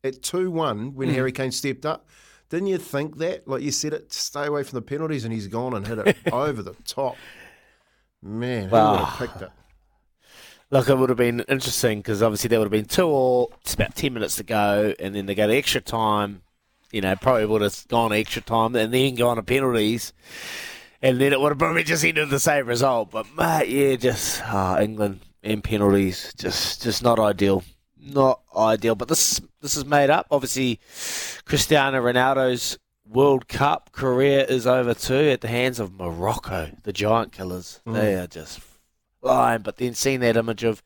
At 0.03 0.21
two 0.21 0.51
one, 0.51 0.95
when 0.95 1.09
Harry 1.09 1.31
Kane 1.31 1.51
stepped 1.51 1.85
up, 1.85 2.07
didn't 2.49 2.67
you 2.67 2.77
think 2.77 3.17
that? 3.19 3.47
Like 3.47 3.61
you 3.61 3.71
said, 3.71 3.93
it 3.93 4.11
stay 4.11 4.45
away 4.47 4.63
from 4.63 4.75
the 4.75 4.81
penalties, 4.81 5.23
and 5.23 5.33
he's 5.33 5.47
gone 5.47 5.73
and 5.73 5.87
hit 5.87 5.97
it 5.99 6.17
over 6.33 6.61
the 6.61 6.75
top. 6.85 7.15
Man, 8.21 8.69
who 8.69 8.75
would 8.75 8.99
have 8.99 9.17
picked 9.17 9.41
it? 9.41 9.49
Look, 10.69 10.89
it 10.89 10.97
would 10.97 11.09
have 11.09 11.17
been 11.17 11.39
interesting 11.41 11.99
because 11.99 12.21
obviously 12.21 12.47
there 12.47 12.59
would 12.59 12.65
have 12.65 12.71
been 12.71 12.85
two 12.85 13.07
or 13.07 13.47
it's 13.61 13.75
about 13.75 13.95
ten 13.95 14.13
minutes 14.13 14.35
to 14.37 14.43
go, 14.43 14.93
and 14.99 15.15
then 15.15 15.25
they 15.25 15.35
go 15.35 15.47
to 15.47 15.55
extra 15.55 15.81
time. 15.81 16.41
You 16.91 17.01
know, 17.01 17.15
probably 17.15 17.45
would 17.45 17.61
have 17.61 17.87
gone 17.87 18.11
extra 18.11 18.41
time, 18.41 18.75
and 18.75 18.93
then 18.93 19.15
go 19.15 19.29
on 19.29 19.37
to 19.37 19.43
penalties, 19.43 20.11
and 21.01 21.19
then 21.19 21.31
it 21.31 21.39
would 21.39 21.49
have 21.49 21.59
probably 21.59 21.83
just 21.83 22.03
ended 22.03 22.29
the 22.29 22.39
same 22.39 22.65
result. 22.65 23.11
But 23.11 23.27
mate, 23.37 23.69
yeah, 23.69 23.95
just 23.95 24.41
ah, 24.45 24.79
England 24.79 25.21
and 25.43 25.63
penalties, 25.63 26.33
just 26.37 26.83
just 26.83 27.03
not 27.03 27.19
ideal, 27.19 27.63
not 28.03 28.41
ideal. 28.55 28.95
But 28.95 29.07
this 29.07 29.41
this 29.61 29.77
is 29.77 29.85
made 29.85 30.09
up. 30.09 30.27
Obviously, 30.31 30.79
Cristiano 31.45 32.01
Ronaldo's 32.01 32.77
World 33.05 33.47
Cup 33.47 33.91
career 33.91 34.45
is 34.47 34.65
over 34.65 34.93
too 34.93 35.29
at 35.29 35.41
the 35.41 35.47
hands 35.47 35.79
of 35.79 35.93
Morocco, 35.93 36.71
the 36.83 36.93
giant 36.93 37.31
killers. 37.31 37.81
They 37.85 38.15
are 38.15 38.27
just 38.27 38.61
flying. 39.21 39.61
But 39.61 39.77
then 39.77 39.93
seeing 39.93 40.19
that 40.21 40.37
image 40.37 40.63
of 40.63 40.83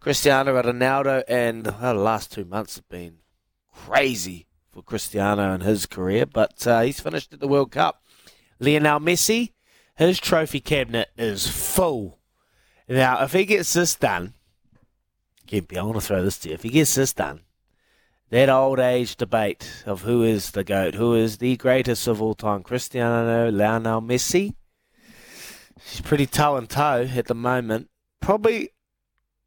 Cristiano 0.00 0.60
Ronaldo 0.60 1.22
and 1.28 1.66
well, 1.66 1.94
the 1.94 2.00
last 2.00 2.32
two 2.32 2.44
months 2.44 2.76
have 2.76 2.88
been 2.88 3.18
crazy 3.72 4.46
for 4.72 4.82
Cristiano 4.82 5.52
and 5.52 5.62
his 5.62 5.86
career. 5.86 6.26
But 6.26 6.66
uh, 6.66 6.82
he's 6.82 7.00
finished 7.00 7.32
at 7.32 7.40
the 7.40 7.48
World 7.48 7.72
Cup. 7.72 8.02
Lionel 8.58 9.00
Messi, 9.00 9.52
his 9.96 10.20
trophy 10.20 10.60
cabinet 10.60 11.08
is 11.16 11.46
full. 11.46 12.18
Now, 12.88 13.22
if 13.22 13.32
he 13.32 13.44
gets 13.44 13.72
this 13.72 13.94
done, 13.94 14.34
Gimpy, 15.50 15.76
I 15.76 15.82
want 15.82 15.96
to 15.96 16.00
throw 16.00 16.22
this 16.22 16.38
to 16.38 16.48
you. 16.48 16.54
If 16.54 16.62
he 16.62 16.68
gets 16.68 16.94
this 16.94 17.12
done, 17.12 17.40
that 18.30 18.48
old 18.48 18.78
age 18.78 19.16
debate 19.16 19.82
of 19.84 20.02
who 20.02 20.22
is 20.22 20.52
the 20.52 20.62
GOAT, 20.62 20.94
who 20.94 21.14
is 21.14 21.38
the 21.38 21.56
greatest 21.56 22.06
of 22.06 22.22
all 22.22 22.34
time, 22.36 22.62
Cristiano 22.62 23.50
Lionel 23.50 24.00
Messi, 24.00 24.54
she's 25.84 26.00
pretty 26.02 26.26
toe 26.26 26.56
and 26.56 26.70
toe 26.70 27.08
at 27.12 27.26
the 27.26 27.34
moment. 27.34 27.88
Probably 28.20 28.70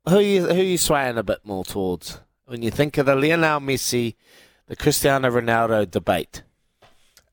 who 0.10 0.20
you 0.20 0.46
who 0.48 0.62
you 0.62 0.78
swaying 0.78 1.18
a 1.18 1.24
bit 1.24 1.46
more 1.46 1.64
towards 1.64 2.20
when 2.46 2.62
you 2.62 2.70
think 2.70 2.98
of 2.98 3.06
the 3.06 3.16
Lionel 3.16 3.62
Messi, 3.62 4.16
the 4.68 4.76
Cristiano 4.76 5.30
Ronaldo 5.30 5.90
debate. 5.90 6.44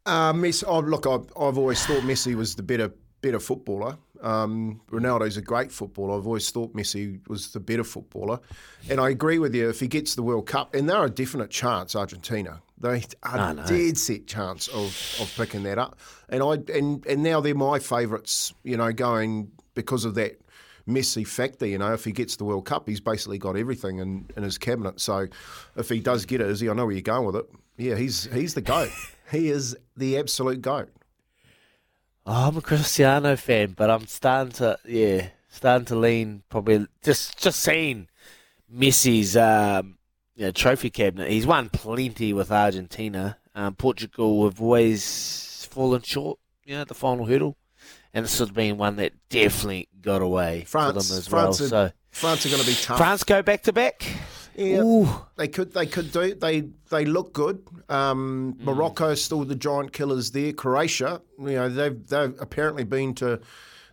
Uh, 0.06 0.32
Messi, 0.32 0.62
oh, 0.66 0.78
look, 0.78 1.08
I've, 1.08 1.26
I've 1.36 1.58
always 1.58 1.84
thought 1.84 2.02
Messi 2.02 2.36
was 2.36 2.54
the 2.54 2.62
better 2.62 2.92
better 3.20 3.40
footballer. 3.40 3.98
Um, 4.22 4.80
Ronaldo's 4.90 5.36
a 5.36 5.42
great 5.42 5.72
footballer. 5.72 6.18
I've 6.18 6.26
always 6.26 6.50
thought 6.50 6.74
Messi 6.74 7.26
was 7.28 7.52
the 7.52 7.60
better 7.60 7.84
footballer, 7.84 8.40
and 8.88 9.00
I 9.00 9.10
agree 9.10 9.38
with 9.38 9.54
you. 9.54 9.68
If 9.68 9.80
he 9.80 9.88
gets 9.88 10.14
the 10.14 10.22
World 10.22 10.46
Cup, 10.46 10.74
and 10.74 10.88
they're 10.88 11.04
a 11.04 11.10
definite 11.10 11.50
chance, 11.50 11.96
Argentina. 11.96 12.62
They 12.78 13.04
are 13.22 13.38
I 13.38 13.50
a 13.50 13.54
dead 13.54 13.98
set 13.98 14.26
chance 14.26 14.68
of, 14.68 14.86
of 15.20 15.32
picking 15.36 15.64
that 15.64 15.78
up, 15.78 15.98
and 16.28 16.42
I 16.42 16.54
and 16.74 17.04
and 17.06 17.22
now 17.22 17.40
they're 17.40 17.54
my 17.54 17.78
favourites. 17.78 18.54
You 18.62 18.76
know, 18.76 18.92
going 18.92 19.50
because 19.74 20.04
of 20.04 20.14
that 20.14 20.40
Messi 20.88 21.26
factor. 21.26 21.66
You 21.66 21.78
know, 21.78 21.92
if 21.92 22.04
he 22.04 22.12
gets 22.12 22.36
the 22.36 22.44
World 22.44 22.64
Cup, 22.64 22.88
he's 22.88 23.00
basically 23.00 23.38
got 23.38 23.56
everything 23.56 23.98
in, 23.98 24.26
in 24.36 24.42
his 24.42 24.58
cabinet. 24.58 25.00
So, 25.00 25.28
if 25.76 25.88
he 25.88 26.00
does 26.00 26.24
get 26.26 26.40
it, 26.40 26.48
is 26.48 26.60
he? 26.60 26.68
I 26.68 26.74
know 26.74 26.86
where 26.86 26.94
you're 26.94 27.02
going 27.02 27.26
with 27.26 27.36
it. 27.36 27.46
Yeah, 27.76 27.96
he's 27.96 28.24
he's 28.32 28.54
the 28.54 28.60
goat. 28.60 28.90
he 29.30 29.48
is 29.48 29.76
the 29.96 30.18
absolute 30.18 30.62
goat. 30.62 30.90
Oh, 32.32 32.46
I'm 32.46 32.56
a 32.56 32.62
Cristiano 32.62 33.34
fan, 33.34 33.74
but 33.76 33.90
I'm 33.90 34.06
starting 34.06 34.52
to 34.52 34.78
yeah, 34.86 35.30
starting 35.48 35.84
to 35.86 35.96
lean 35.96 36.44
probably 36.48 36.86
just 37.02 37.36
just 37.36 37.58
seeing 37.58 38.06
Messi's 38.72 39.36
um, 39.36 39.98
you 40.36 40.44
know, 40.44 40.52
trophy 40.52 40.90
cabinet. 40.90 41.28
He's 41.28 41.44
won 41.44 41.70
plenty 41.70 42.32
with 42.32 42.52
Argentina. 42.52 43.36
Um, 43.52 43.74
Portugal 43.74 44.44
have 44.44 44.62
always 44.62 45.66
fallen 45.72 46.02
short, 46.02 46.38
you 46.64 46.76
know, 46.76 46.84
the 46.84 46.94
final 46.94 47.26
hurdle, 47.26 47.56
and 48.14 48.24
this 48.24 48.38
has 48.38 48.52
been 48.52 48.78
one 48.78 48.94
that 48.94 49.12
definitely 49.28 49.88
got 50.00 50.22
away 50.22 50.62
France, 50.68 50.86
for 50.86 50.92
them 50.92 51.18
as 51.18 51.26
France, 51.26 51.58
well. 51.58 51.66
are, 51.66 51.88
So 51.88 51.92
France 52.12 52.46
are 52.46 52.50
going 52.50 52.60
to 52.62 52.68
be 52.68 52.74
tough. 52.74 52.98
France 52.98 53.24
go 53.24 53.42
back 53.42 53.62
to 53.64 53.72
back. 53.72 54.06
Yeah. 54.60 55.18
They 55.36 55.48
could, 55.48 55.72
they 55.72 55.86
could 55.86 56.12
do. 56.12 56.34
They 56.34 56.68
they 56.90 57.04
look 57.04 57.32
good. 57.32 57.62
Um, 57.88 58.56
Morocco 58.60 59.14
still 59.14 59.44
the 59.44 59.54
giant 59.54 59.92
killers 59.92 60.30
there. 60.32 60.52
Croatia, 60.52 61.22
you 61.38 61.52
know, 61.52 61.68
they've 61.68 62.06
they've 62.06 62.34
apparently 62.40 62.84
been 62.84 63.14
to. 63.16 63.40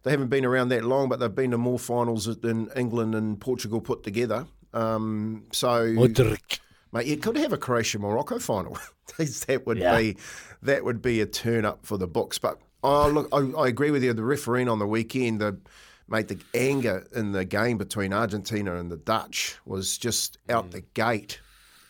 They 0.03 0.11
haven't 0.11 0.27
been 0.29 0.45
around 0.45 0.69
that 0.69 0.85
long, 0.85 1.09
but 1.09 1.19
they've 1.19 1.33
been 1.33 1.51
to 1.51 1.57
more 1.57 1.79
finals 1.79 2.25
than 2.39 2.69
England 2.75 3.13
and 3.15 3.39
Portugal 3.39 3.81
put 3.81 4.03
together. 4.03 4.45
Um, 4.73 5.43
so, 5.51 5.85
Modric. 5.87 6.59
mate, 6.93 7.07
you 7.07 7.17
could 7.17 7.35
have 7.37 7.51
a 7.51 7.57
Croatia 7.57 7.99
Morocco 7.99 8.39
final. 8.39 8.77
that 9.17 9.63
would 9.65 9.77
Yeah. 9.79 9.97
be 9.97 10.17
that 10.61 10.83
would 10.85 11.01
be 11.01 11.19
a 11.21 11.25
turn 11.25 11.65
up 11.65 11.85
for 11.85 11.97
the 11.97 12.07
books. 12.07 12.37
But 12.39 12.59
oh, 12.83 13.09
look, 13.09 13.27
I, 13.33 13.61
I 13.63 13.67
agree 13.67 13.91
with 13.91 14.03
you. 14.03 14.13
The 14.13 14.23
refereeing 14.23 14.69
on 14.69 14.79
the 14.79 14.87
weekend, 14.87 15.41
the 15.41 15.57
mate, 16.07 16.27
the 16.27 16.39
anger 16.53 17.07
in 17.15 17.31
the 17.31 17.45
game 17.45 17.77
between 17.77 18.13
Argentina 18.13 18.75
and 18.75 18.91
the 18.91 18.97
Dutch 18.97 19.57
was 19.65 19.97
just 19.97 20.37
out 20.49 20.71
the 20.71 20.81
gate. 20.93 21.39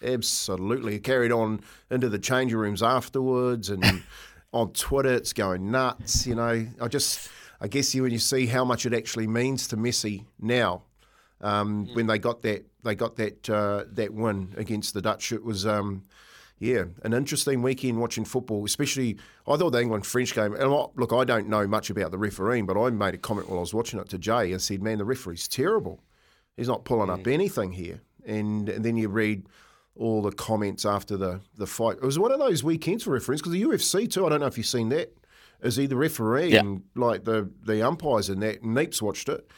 Absolutely, 0.03 0.95
it 0.95 1.03
carried 1.03 1.31
on 1.31 1.61
into 1.89 2.09
the 2.09 2.19
changing 2.19 2.57
rooms 2.57 2.83
afterwards, 2.83 3.69
and 3.69 4.03
on 4.53 4.71
Twitter, 4.73 5.13
it's 5.13 5.33
going 5.33 5.71
nuts. 5.71 6.27
You 6.27 6.35
know, 6.35 6.67
I 6.79 6.87
just, 6.87 7.29
I 7.59 7.67
guess 7.67 7.93
you 7.95 8.03
when 8.03 8.11
you 8.11 8.19
see 8.19 8.45
how 8.45 8.63
much 8.63 8.85
it 8.85 8.93
actually 8.93 9.27
means 9.27 9.67
to 9.69 9.77
Messi 9.77 10.25
now, 10.39 10.83
um, 11.41 11.87
when 11.93 12.07
they 12.07 12.19
got 12.19 12.41
that 12.43 12.65
they 12.83 12.95
got 12.95 13.15
that 13.17 13.49
uh, 13.49 13.83
that 13.93 14.13
win 14.13 14.53
against 14.57 14.93
the 14.93 15.01
Dutch. 15.01 15.31
It 15.31 15.43
was 15.43 15.65
um, 15.65 16.03
yeah, 16.59 16.85
an 17.03 17.13
interesting 17.13 17.61
weekend 17.61 17.99
watching 17.99 18.25
football. 18.25 18.65
Especially, 18.65 19.17
I 19.47 19.57
thought 19.57 19.71
the 19.71 19.81
England 19.81 20.05
French 20.05 20.33
game. 20.33 20.53
And 20.53 20.63
I- 20.73 20.85
look, 20.95 21.13
I 21.13 21.23
don't 21.23 21.47
know 21.47 21.67
much 21.67 21.89
about 21.89 22.11
the 22.11 22.17
refereeing, 22.17 22.65
but 22.65 22.81
I 22.81 22.89
made 22.89 23.13
a 23.13 23.17
comment 23.17 23.47
while 23.49 23.59
I 23.59 23.61
was 23.61 23.73
watching 23.73 23.99
it 23.99 24.09
to 24.09 24.17
Jay 24.17 24.51
and 24.51 24.61
said, 24.61 24.81
"Man, 24.81 24.97
the 24.97 25.05
referee's 25.05 25.47
terrible. 25.47 26.01
He's 26.55 26.67
not 26.67 26.85
pulling 26.85 27.09
up 27.09 27.27
anything 27.27 27.73
here." 27.73 28.01
And, 28.25 28.67
and 28.69 28.83
then 28.83 28.97
you 28.97 29.07
read 29.07 29.47
all 29.95 30.21
the 30.21 30.31
comments 30.31 30.85
after 30.85 31.15
the, 31.17 31.41
the 31.55 31.65
fight. 31.65 31.97
It 31.97 32.03
was 32.03 32.19
one 32.19 32.31
of 32.31 32.39
those 32.39 32.63
weekends 32.63 33.03
for 33.03 33.11
referees 33.11 33.39
because 33.41 33.53
the 33.53 33.63
UFC 33.63 34.07
too. 34.11 34.25
I 34.25 34.29
don't 34.29 34.39
know 34.41 34.45
if 34.47 34.57
you've 34.57 34.67
seen 34.67 34.89
that. 34.89 35.13
Is 35.61 35.75
he 35.75 35.87
the 35.87 35.95
referee 35.95 36.51
Yeah. 36.53 36.59
and 36.59 36.83
like 36.95 37.23
the 37.23 37.49
the 37.63 37.81
umpires 37.81 38.29
and 38.29 38.41
that? 38.43 38.61
Neeps 38.63 39.01
watched 39.01 39.27
it. 39.29 39.49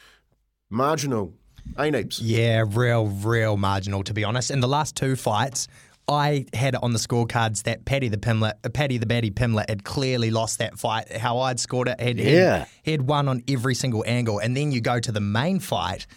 Marginal, 0.70 1.34
eh, 1.78 1.90
Neeps? 1.90 2.20
Yeah, 2.22 2.64
real, 2.68 3.08
real 3.08 3.58
marginal 3.58 4.04
to 4.04 4.14
be 4.14 4.24
honest. 4.24 4.52
In 4.52 4.60
the 4.60 4.68
last 4.68 4.96
two 4.96 5.16
fights, 5.16 5.68
I 6.10 6.46
had 6.54 6.74
it 6.74 6.82
on 6.84 6.92
the 6.94 7.00
scorecards 7.00 7.64
that 7.64 7.86
Paddy 7.86 8.08
the 8.10 8.18
Pimblett, 8.18 8.54
uh, 8.64 8.70
Paddy 8.70 8.98
the 8.98 9.06
Batty 9.06 9.30
Pimblett 9.32 9.70
had 9.70 9.84
clearly 9.84 10.32
lost 10.32 10.58
that 10.60 10.80
fight. 10.80 11.16
How 11.16 11.40
I'd 11.40 11.60
scored 11.60 11.88
it, 11.88 12.00
had, 12.00 12.18
Yeah. 12.20 12.66
he 12.84 12.92
had 12.92 13.04
won 13.04 13.28
on 13.28 13.44
every 13.48 13.76
single 13.76 14.04
angle. 14.08 14.40
And 14.40 14.58
then 14.58 14.72
you 14.72 14.82
go 14.82 15.00
to 15.00 15.12
the 15.12 15.22
main 15.22 15.60
fight, 15.60 16.08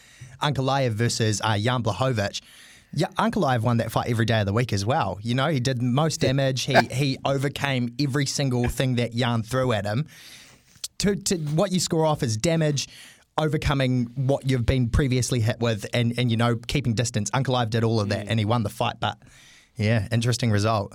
Ankalaev 0.43 0.93
versus 0.93 1.41
uh, 1.45 1.59
Jan 1.59 1.83
Blachowicz. 1.83 2.41
Yeah, 2.95 3.07
Ankalaev 3.19 3.61
won 3.61 3.79
that 3.79 3.91
fight 3.93 4.09
every 4.11 4.25
day 4.27 4.41
of 4.41 4.47
the 4.47 4.53
week 4.53 4.73
as 4.73 4.85
well. 4.85 5.19
You 5.23 5.35
know, 5.35 5.49
he 5.49 5.61
did 5.61 5.81
most 5.83 6.21
damage. 6.21 6.63
He 6.65 6.75
he 6.91 7.19
overcame 7.25 7.95
every 7.99 8.27
single 8.27 8.69
thing 8.69 8.97
that 8.97 9.15
Jan 9.15 9.43
threw 9.43 9.73
at 9.73 9.85
him 9.87 10.07
to, 10.99 11.17
to 11.17 11.37
what 11.39 11.73
you 11.73 11.81
score 11.81 12.05
off 12.05 12.23
is 12.23 12.37
damage, 12.37 12.89
overcoming 13.39 14.05
what 14.15 14.49
you've 14.49 14.67
been 14.67 14.91
previously 14.91 15.41
hit 15.41 15.59
with, 15.61 15.87
and, 15.95 16.13
and 16.19 16.31
you 16.31 16.37
know 16.37 16.57
keeping 16.67 16.93
distance. 16.95 17.31
Ankalaev 17.31 17.71
did 17.71 17.83
all 17.83 17.99
of 18.01 18.11
that, 18.11 18.29
and 18.29 18.39
he 18.39 18.45
won 18.45 18.63
the 18.63 18.69
fight. 18.71 18.97
But 19.01 19.17
yeah, 19.77 20.09
interesting 20.11 20.51
result. 20.51 20.95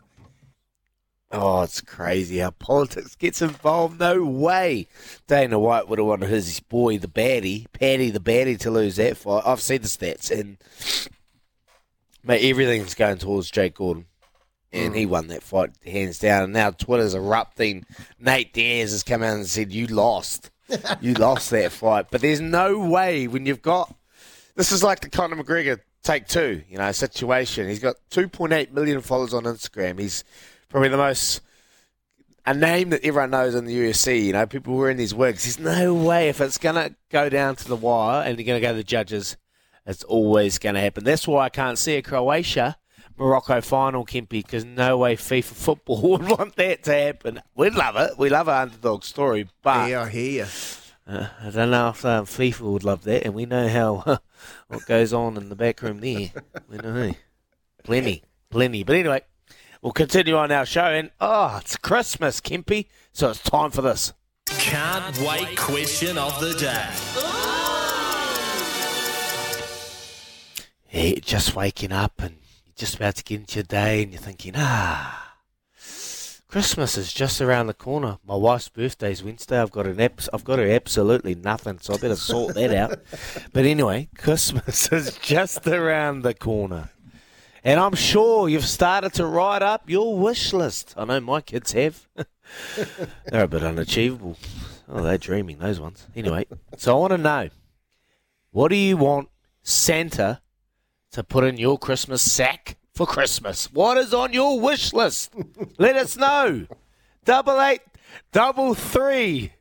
Oh, 1.29 1.61
it's 1.61 1.81
crazy 1.81 2.37
how 2.37 2.51
politics 2.51 3.15
gets 3.15 3.41
involved. 3.41 3.99
No 3.99 4.23
way. 4.23 4.87
Dana 5.27 5.59
White 5.59 5.89
would 5.89 5.99
have 5.99 6.07
wanted 6.07 6.29
his 6.29 6.61
boy, 6.61 6.97
the 6.97 7.07
baddie, 7.07 7.65
Paddy 7.73 8.09
the 8.09 8.19
baddie, 8.19 8.57
to 8.59 8.71
lose 8.71 8.95
that 8.95 9.17
fight. 9.17 9.43
I've 9.45 9.59
seen 9.61 9.81
the 9.81 9.89
stats, 9.89 10.31
and 10.31 10.57
mate, 12.23 12.49
everything's 12.49 12.95
going 12.95 13.17
towards 13.17 13.51
Jake 13.51 13.75
Gordon. 13.75 14.05
And 14.71 14.95
he 14.95 15.05
won 15.05 15.27
that 15.27 15.43
fight 15.43 15.71
hands 15.85 16.19
down. 16.19 16.43
And 16.43 16.53
now 16.53 16.71
Twitter's 16.71 17.15
erupting. 17.15 17.85
Nate 18.19 18.53
Diaz 18.53 18.91
has 18.91 19.01
come 19.03 19.23
out 19.23 19.35
and 19.35 19.47
said, 19.47 19.71
You 19.71 19.87
lost. 19.87 20.51
You 20.99 21.13
lost 21.15 21.49
that 21.51 21.71
fight. 21.71 22.07
But 22.11 22.21
there's 22.21 22.41
no 22.41 22.77
way 22.77 23.27
when 23.27 23.45
you've 23.45 23.61
got. 23.61 23.95
This 24.55 24.73
is 24.73 24.83
like 24.83 24.99
the 24.99 25.09
Conor 25.09 25.41
McGregor 25.41 25.79
take 26.03 26.27
two, 26.27 26.63
you 26.69 26.77
know, 26.77 26.91
situation. 26.91 27.67
He's 27.67 27.79
got 27.79 27.95
2.8 28.11 28.71
million 28.71 29.01
followers 29.01 29.33
on 29.33 29.43
Instagram. 29.43 29.99
He's 29.99 30.23
probably 30.69 30.89
the 30.89 30.97
most 30.97 31.41
a 32.45 32.53
name 32.53 32.91
that 32.91 33.03
everyone 33.03 33.31
knows 33.31 33.55
in 33.55 33.65
the 33.65 33.75
UFC. 33.75 34.23
You 34.25 34.33
know, 34.33 34.45
people 34.45 34.75
wearing 34.77 34.97
these 34.97 35.13
wigs. 35.13 35.43
There's 35.43 35.59
no 35.59 35.93
way 35.93 36.29
if 36.29 36.39
it's 36.39 36.57
gonna 36.57 36.95
go 37.09 37.27
down 37.29 37.55
to 37.57 37.67
the 37.67 37.75
wire 37.75 38.23
and 38.25 38.37
you're 38.39 38.45
gonna 38.47 38.61
go 38.61 38.69
to 38.71 38.77
the 38.77 38.83
judges, 38.83 39.35
It's 39.85 40.03
always 40.03 40.57
going 40.59 40.75
to 40.75 40.81
happen. 40.81 41.03
That's 41.05 41.27
why 41.27 41.45
I 41.45 41.49
can't 41.49 41.77
see 41.77 41.95
a 41.95 42.01
Croatia 42.01 42.77
Morocco 43.17 43.61
final, 43.61 44.05
Kimpy, 44.05 44.43
because 44.43 44.63
no 44.65 44.97
way 44.97 45.15
FIFA 45.15 45.43
football 45.43 46.01
would 46.11 46.27
want 46.29 46.55
that 46.57 46.83
to 46.83 46.93
happen. 46.93 47.41
We'd 47.55 47.73
love 47.73 47.95
it. 47.95 48.11
We 48.17 48.29
love 48.29 48.47
our 48.49 48.61
underdog 48.63 49.03
story, 49.05 49.47
but 49.63 49.89
Yeah, 49.89 50.03
I 50.03 50.09
hear 50.09 50.31
you. 50.43 50.45
uh, 51.07 51.27
I 51.41 51.49
don't 51.49 51.71
know 51.71 51.89
if 51.89 52.03
um, 52.05 52.25
FIFA 52.25 52.61
would 52.73 52.83
love 52.83 53.03
that, 53.05 53.23
and 53.25 53.33
we 53.33 53.45
know 53.45 53.67
how 53.69 54.19
what 54.67 54.85
goes 54.85 55.13
on 55.13 55.37
in 55.37 55.49
the 55.49 55.55
back 55.55 55.81
room 55.81 55.99
there. 55.99 56.31
We 56.69 56.77
know 56.77 57.13
plenty, 57.83 58.23
plenty. 58.49 58.83
But 58.83 58.95
anyway, 58.97 59.21
we'll 59.81 59.93
continue 59.93 60.35
on 60.35 60.51
our 60.51 60.65
show, 60.65 60.85
and 60.85 61.11
oh, 61.19 61.57
it's 61.61 61.77
Christmas, 61.77 62.41
Kimpy, 62.41 62.87
so 63.13 63.29
it's 63.29 63.41
time 63.41 63.71
for 63.71 63.81
this. 63.81 64.13
Can't 64.47 65.17
wait 65.19 65.57
question 65.57 66.17
of 66.17 66.39
the 66.39 66.53
day. 66.53 66.89
You're 70.89 71.19
just 71.19 71.55
waking 71.55 71.91
up 71.91 72.13
and 72.19 72.37
you're 72.65 72.73
just 72.75 72.95
about 72.95 73.15
to 73.15 73.23
get 73.23 73.41
into 73.41 73.55
your 73.57 73.63
day, 73.63 74.03
and 74.03 74.11
you're 74.11 74.21
thinking, 74.21 74.53
ah. 74.55 75.26
Christmas 76.47 76.97
is 76.97 77.11
just 77.11 77.41
around 77.41 77.67
the 77.67 77.73
corner. 77.73 78.19
My 78.25 78.35
wife's 78.35 78.69
birthday's 78.69 79.21
Wednesday. 79.21 79.59
I've 79.59 79.71
got 79.71 79.85
an 79.85 79.99
abs- 79.99 80.29
I've 80.31 80.45
got 80.45 80.59
her 80.59 80.69
absolutely 80.69 81.35
nothing, 81.35 81.79
so 81.81 81.93
I 81.93 81.97
better 81.97 82.15
sort 82.15 82.55
that 82.55 82.73
out. 82.73 82.99
But 83.53 83.65
anyway, 83.65 84.07
Christmas 84.17 84.87
is 84.91 85.17
just 85.17 85.67
around 85.67 86.21
the 86.21 86.33
corner. 86.33 86.89
And 87.65 87.81
I'm 87.81 87.95
sure 87.95 88.47
you've 88.47 88.65
started 88.65 89.13
to 89.15 89.25
write 89.25 89.61
up 89.61 89.89
your 89.89 90.17
wish 90.17 90.53
list. 90.53 90.93
I 90.95 91.03
know 91.03 91.19
my 91.19 91.41
kids 91.41 91.73
have. 91.73 92.07
they're 93.25 93.43
a 93.43 93.47
bit 93.47 93.63
unachievable. 93.63 94.37
Oh, 94.87 95.03
they're 95.03 95.17
dreaming, 95.17 95.57
those 95.57 95.81
ones. 95.81 96.07
Anyway, 96.15 96.45
so 96.77 96.95
I 96.95 96.99
want 96.99 97.11
to 97.11 97.17
know 97.17 97.49
what 98.51 98.69
do 98.69 98.77
you 98.77 98.95
want 98.95 99.27
Santa 99.63 100.41
to 101.11 101.23
put 101.25 101.43
in 101.43 101.57
your 101.57 101.77
Christmas 101.77 102.21
sack 102.21 102.77
for 102.97 103.05
Christmas? 103.05 103.71
What 103.71 103.97
is 103.97 104.13
on 104.13 104.33
your 104.33 104.59
wish 104.59 104.91
list? 104.91 105.31
Let 105.77 105.95
us 105.95 106.17
know. 106.17 106.65
Double 107.23 107.61
eight, 107.61 107.81
double 108.31 108.73
three. 108.73 109.53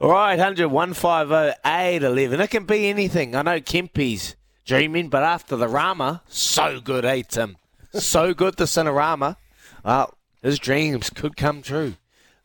All 0.00 0.10
right, 0.10 0.38
100 0.38 0.68
150 0.68 1.60
811. 1.64 2.40
It 2.40 2.50
can 2.50 2.64
be 2.66 2.88
anything. 2.88 3.34
I 3.34 3.42
know 3.42 3.60
Kempy's 3.60 4.36
dreaming, 4.66 5.08
but 5.08 5.22
after 5.22 5.56
the 5.56 5.68
Rama, 5.68 6.22
so 6.28 6.80
good, 6.80 7.04
eh, 7.06 7.22
Tim? 7.22 7.56
So 7.92 8.34
good, 8.34 8.56
the 8.56 8.64
Cinerama. 8.64 9.36
Well, 9.82 10.14
his 10.42 10.58
dreams 10.58 11.08
could 11.08 11.36
come 11.36 11.62
true. 11.62 11.94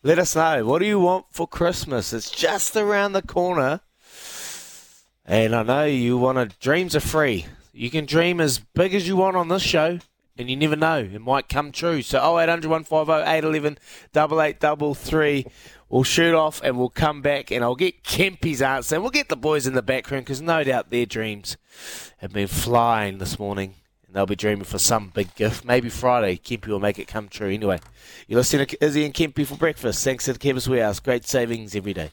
Let 0.04 0.20
us 0.20 0.36
know. 0.36 0.66
What 0.66 0.80
do 0.80 0.86
you 0.86 1.00
want 1.00 1.26
for 1.32 1.48
Christmas? 1.48 2.14
It's 2.14 2.32
just 2.32 2.78
around 2.78 3.12
the 3.12 3.22
corner. 3.22 3.82
And 5.26 5.54
I 5.54 5.64
know 5.64 5.84
you 5.84 6.18
want 6.18 6.38
to. 6.38 6.58
Dreams 6.60 6.96
are 6.96 7.02
free. 7.02 7.46
You 7.74 7.90
can 7.90 8.06
dream 8.06 8.40
as 8.40 8.60
big 8.60 8.94
as 8.94 9.08
you 9.08 9.16
want 9.18 9.36
on 9.38 9.48
this 9.48 9.62
show, 9.62 10.00
and 10.40 10.50
you 10.50 10.56
never 10.56 10.78
know. 10.78 11.00
It 11.00 11.20
might 11.20 11.50
come 11.50 11.72
true. 11.72 12.02
So 12.02 12.18
0800 12.18 12.70
150 12.70 13.30
811 13.30 13.78
8833. 14.16 15.46
We'll 15.90 16.04
shoot 16.04 16.34
off 16.34 16.62
and 16.64 16.78
we'll 16.78 16.90
come 16.90 17.22
back, 17.22 17.52
and 17.52 17.64
I'll 17.64 17.76
get 17.76 18.04
Kempy's 18.04 18.62
answer. 18.62 18.96
And 18.96 19.04
we'll 19.04 19.12
get 19.12 19.28
the 19.28 19.36
boys 19.36 19.68
in 19.68 19.74
the 19.74 19.82
background 19.82 20.26
because 20.26 20.42
no 20.42 20.64
doubt 20.64 20.90
their 20.90 21.06
dreams 21.06 21.58
have 22.18 22.32
been 22.32 22.48
flying 22.48 23.18
this 23.18 23.38
morning. 23.38 23.74
And 24.08 24.16
they'll 24.16 24.26
be 24.26 24.36
dreaming 24.36 24.64
for 24.64 24.80
some 24.80 25.10
big 25.10 25.36
gift. 25.36 25.66
Maybe 25.66 25.90
Friday, 25.90 26.38
Kempy 26.38 26.68
will 26.68 26.80
make 26.80 27.00
it 27.00 27.08
come 27.08 27.28
true. 27.28 27.50
Anyway, 27.50 27.80
you're 28.28 28.40
listening 28.40 28.66
to 28.66 28.84
Izzy 28.84 29.06
and 29.06 29.14
Kempy 29.14 29.46
for 29.46 29.56
breakfast. 29.56 30.04
Thanks 30.04 30.26
to 30.26 30.34
the 30.34 30.40
Chemist 30.40 30.68
Warehouse. 30.68 31.00
Great 31.00 31.28
savings 31.28 31.76
every 31.76 31.94
day. 31.94 32.12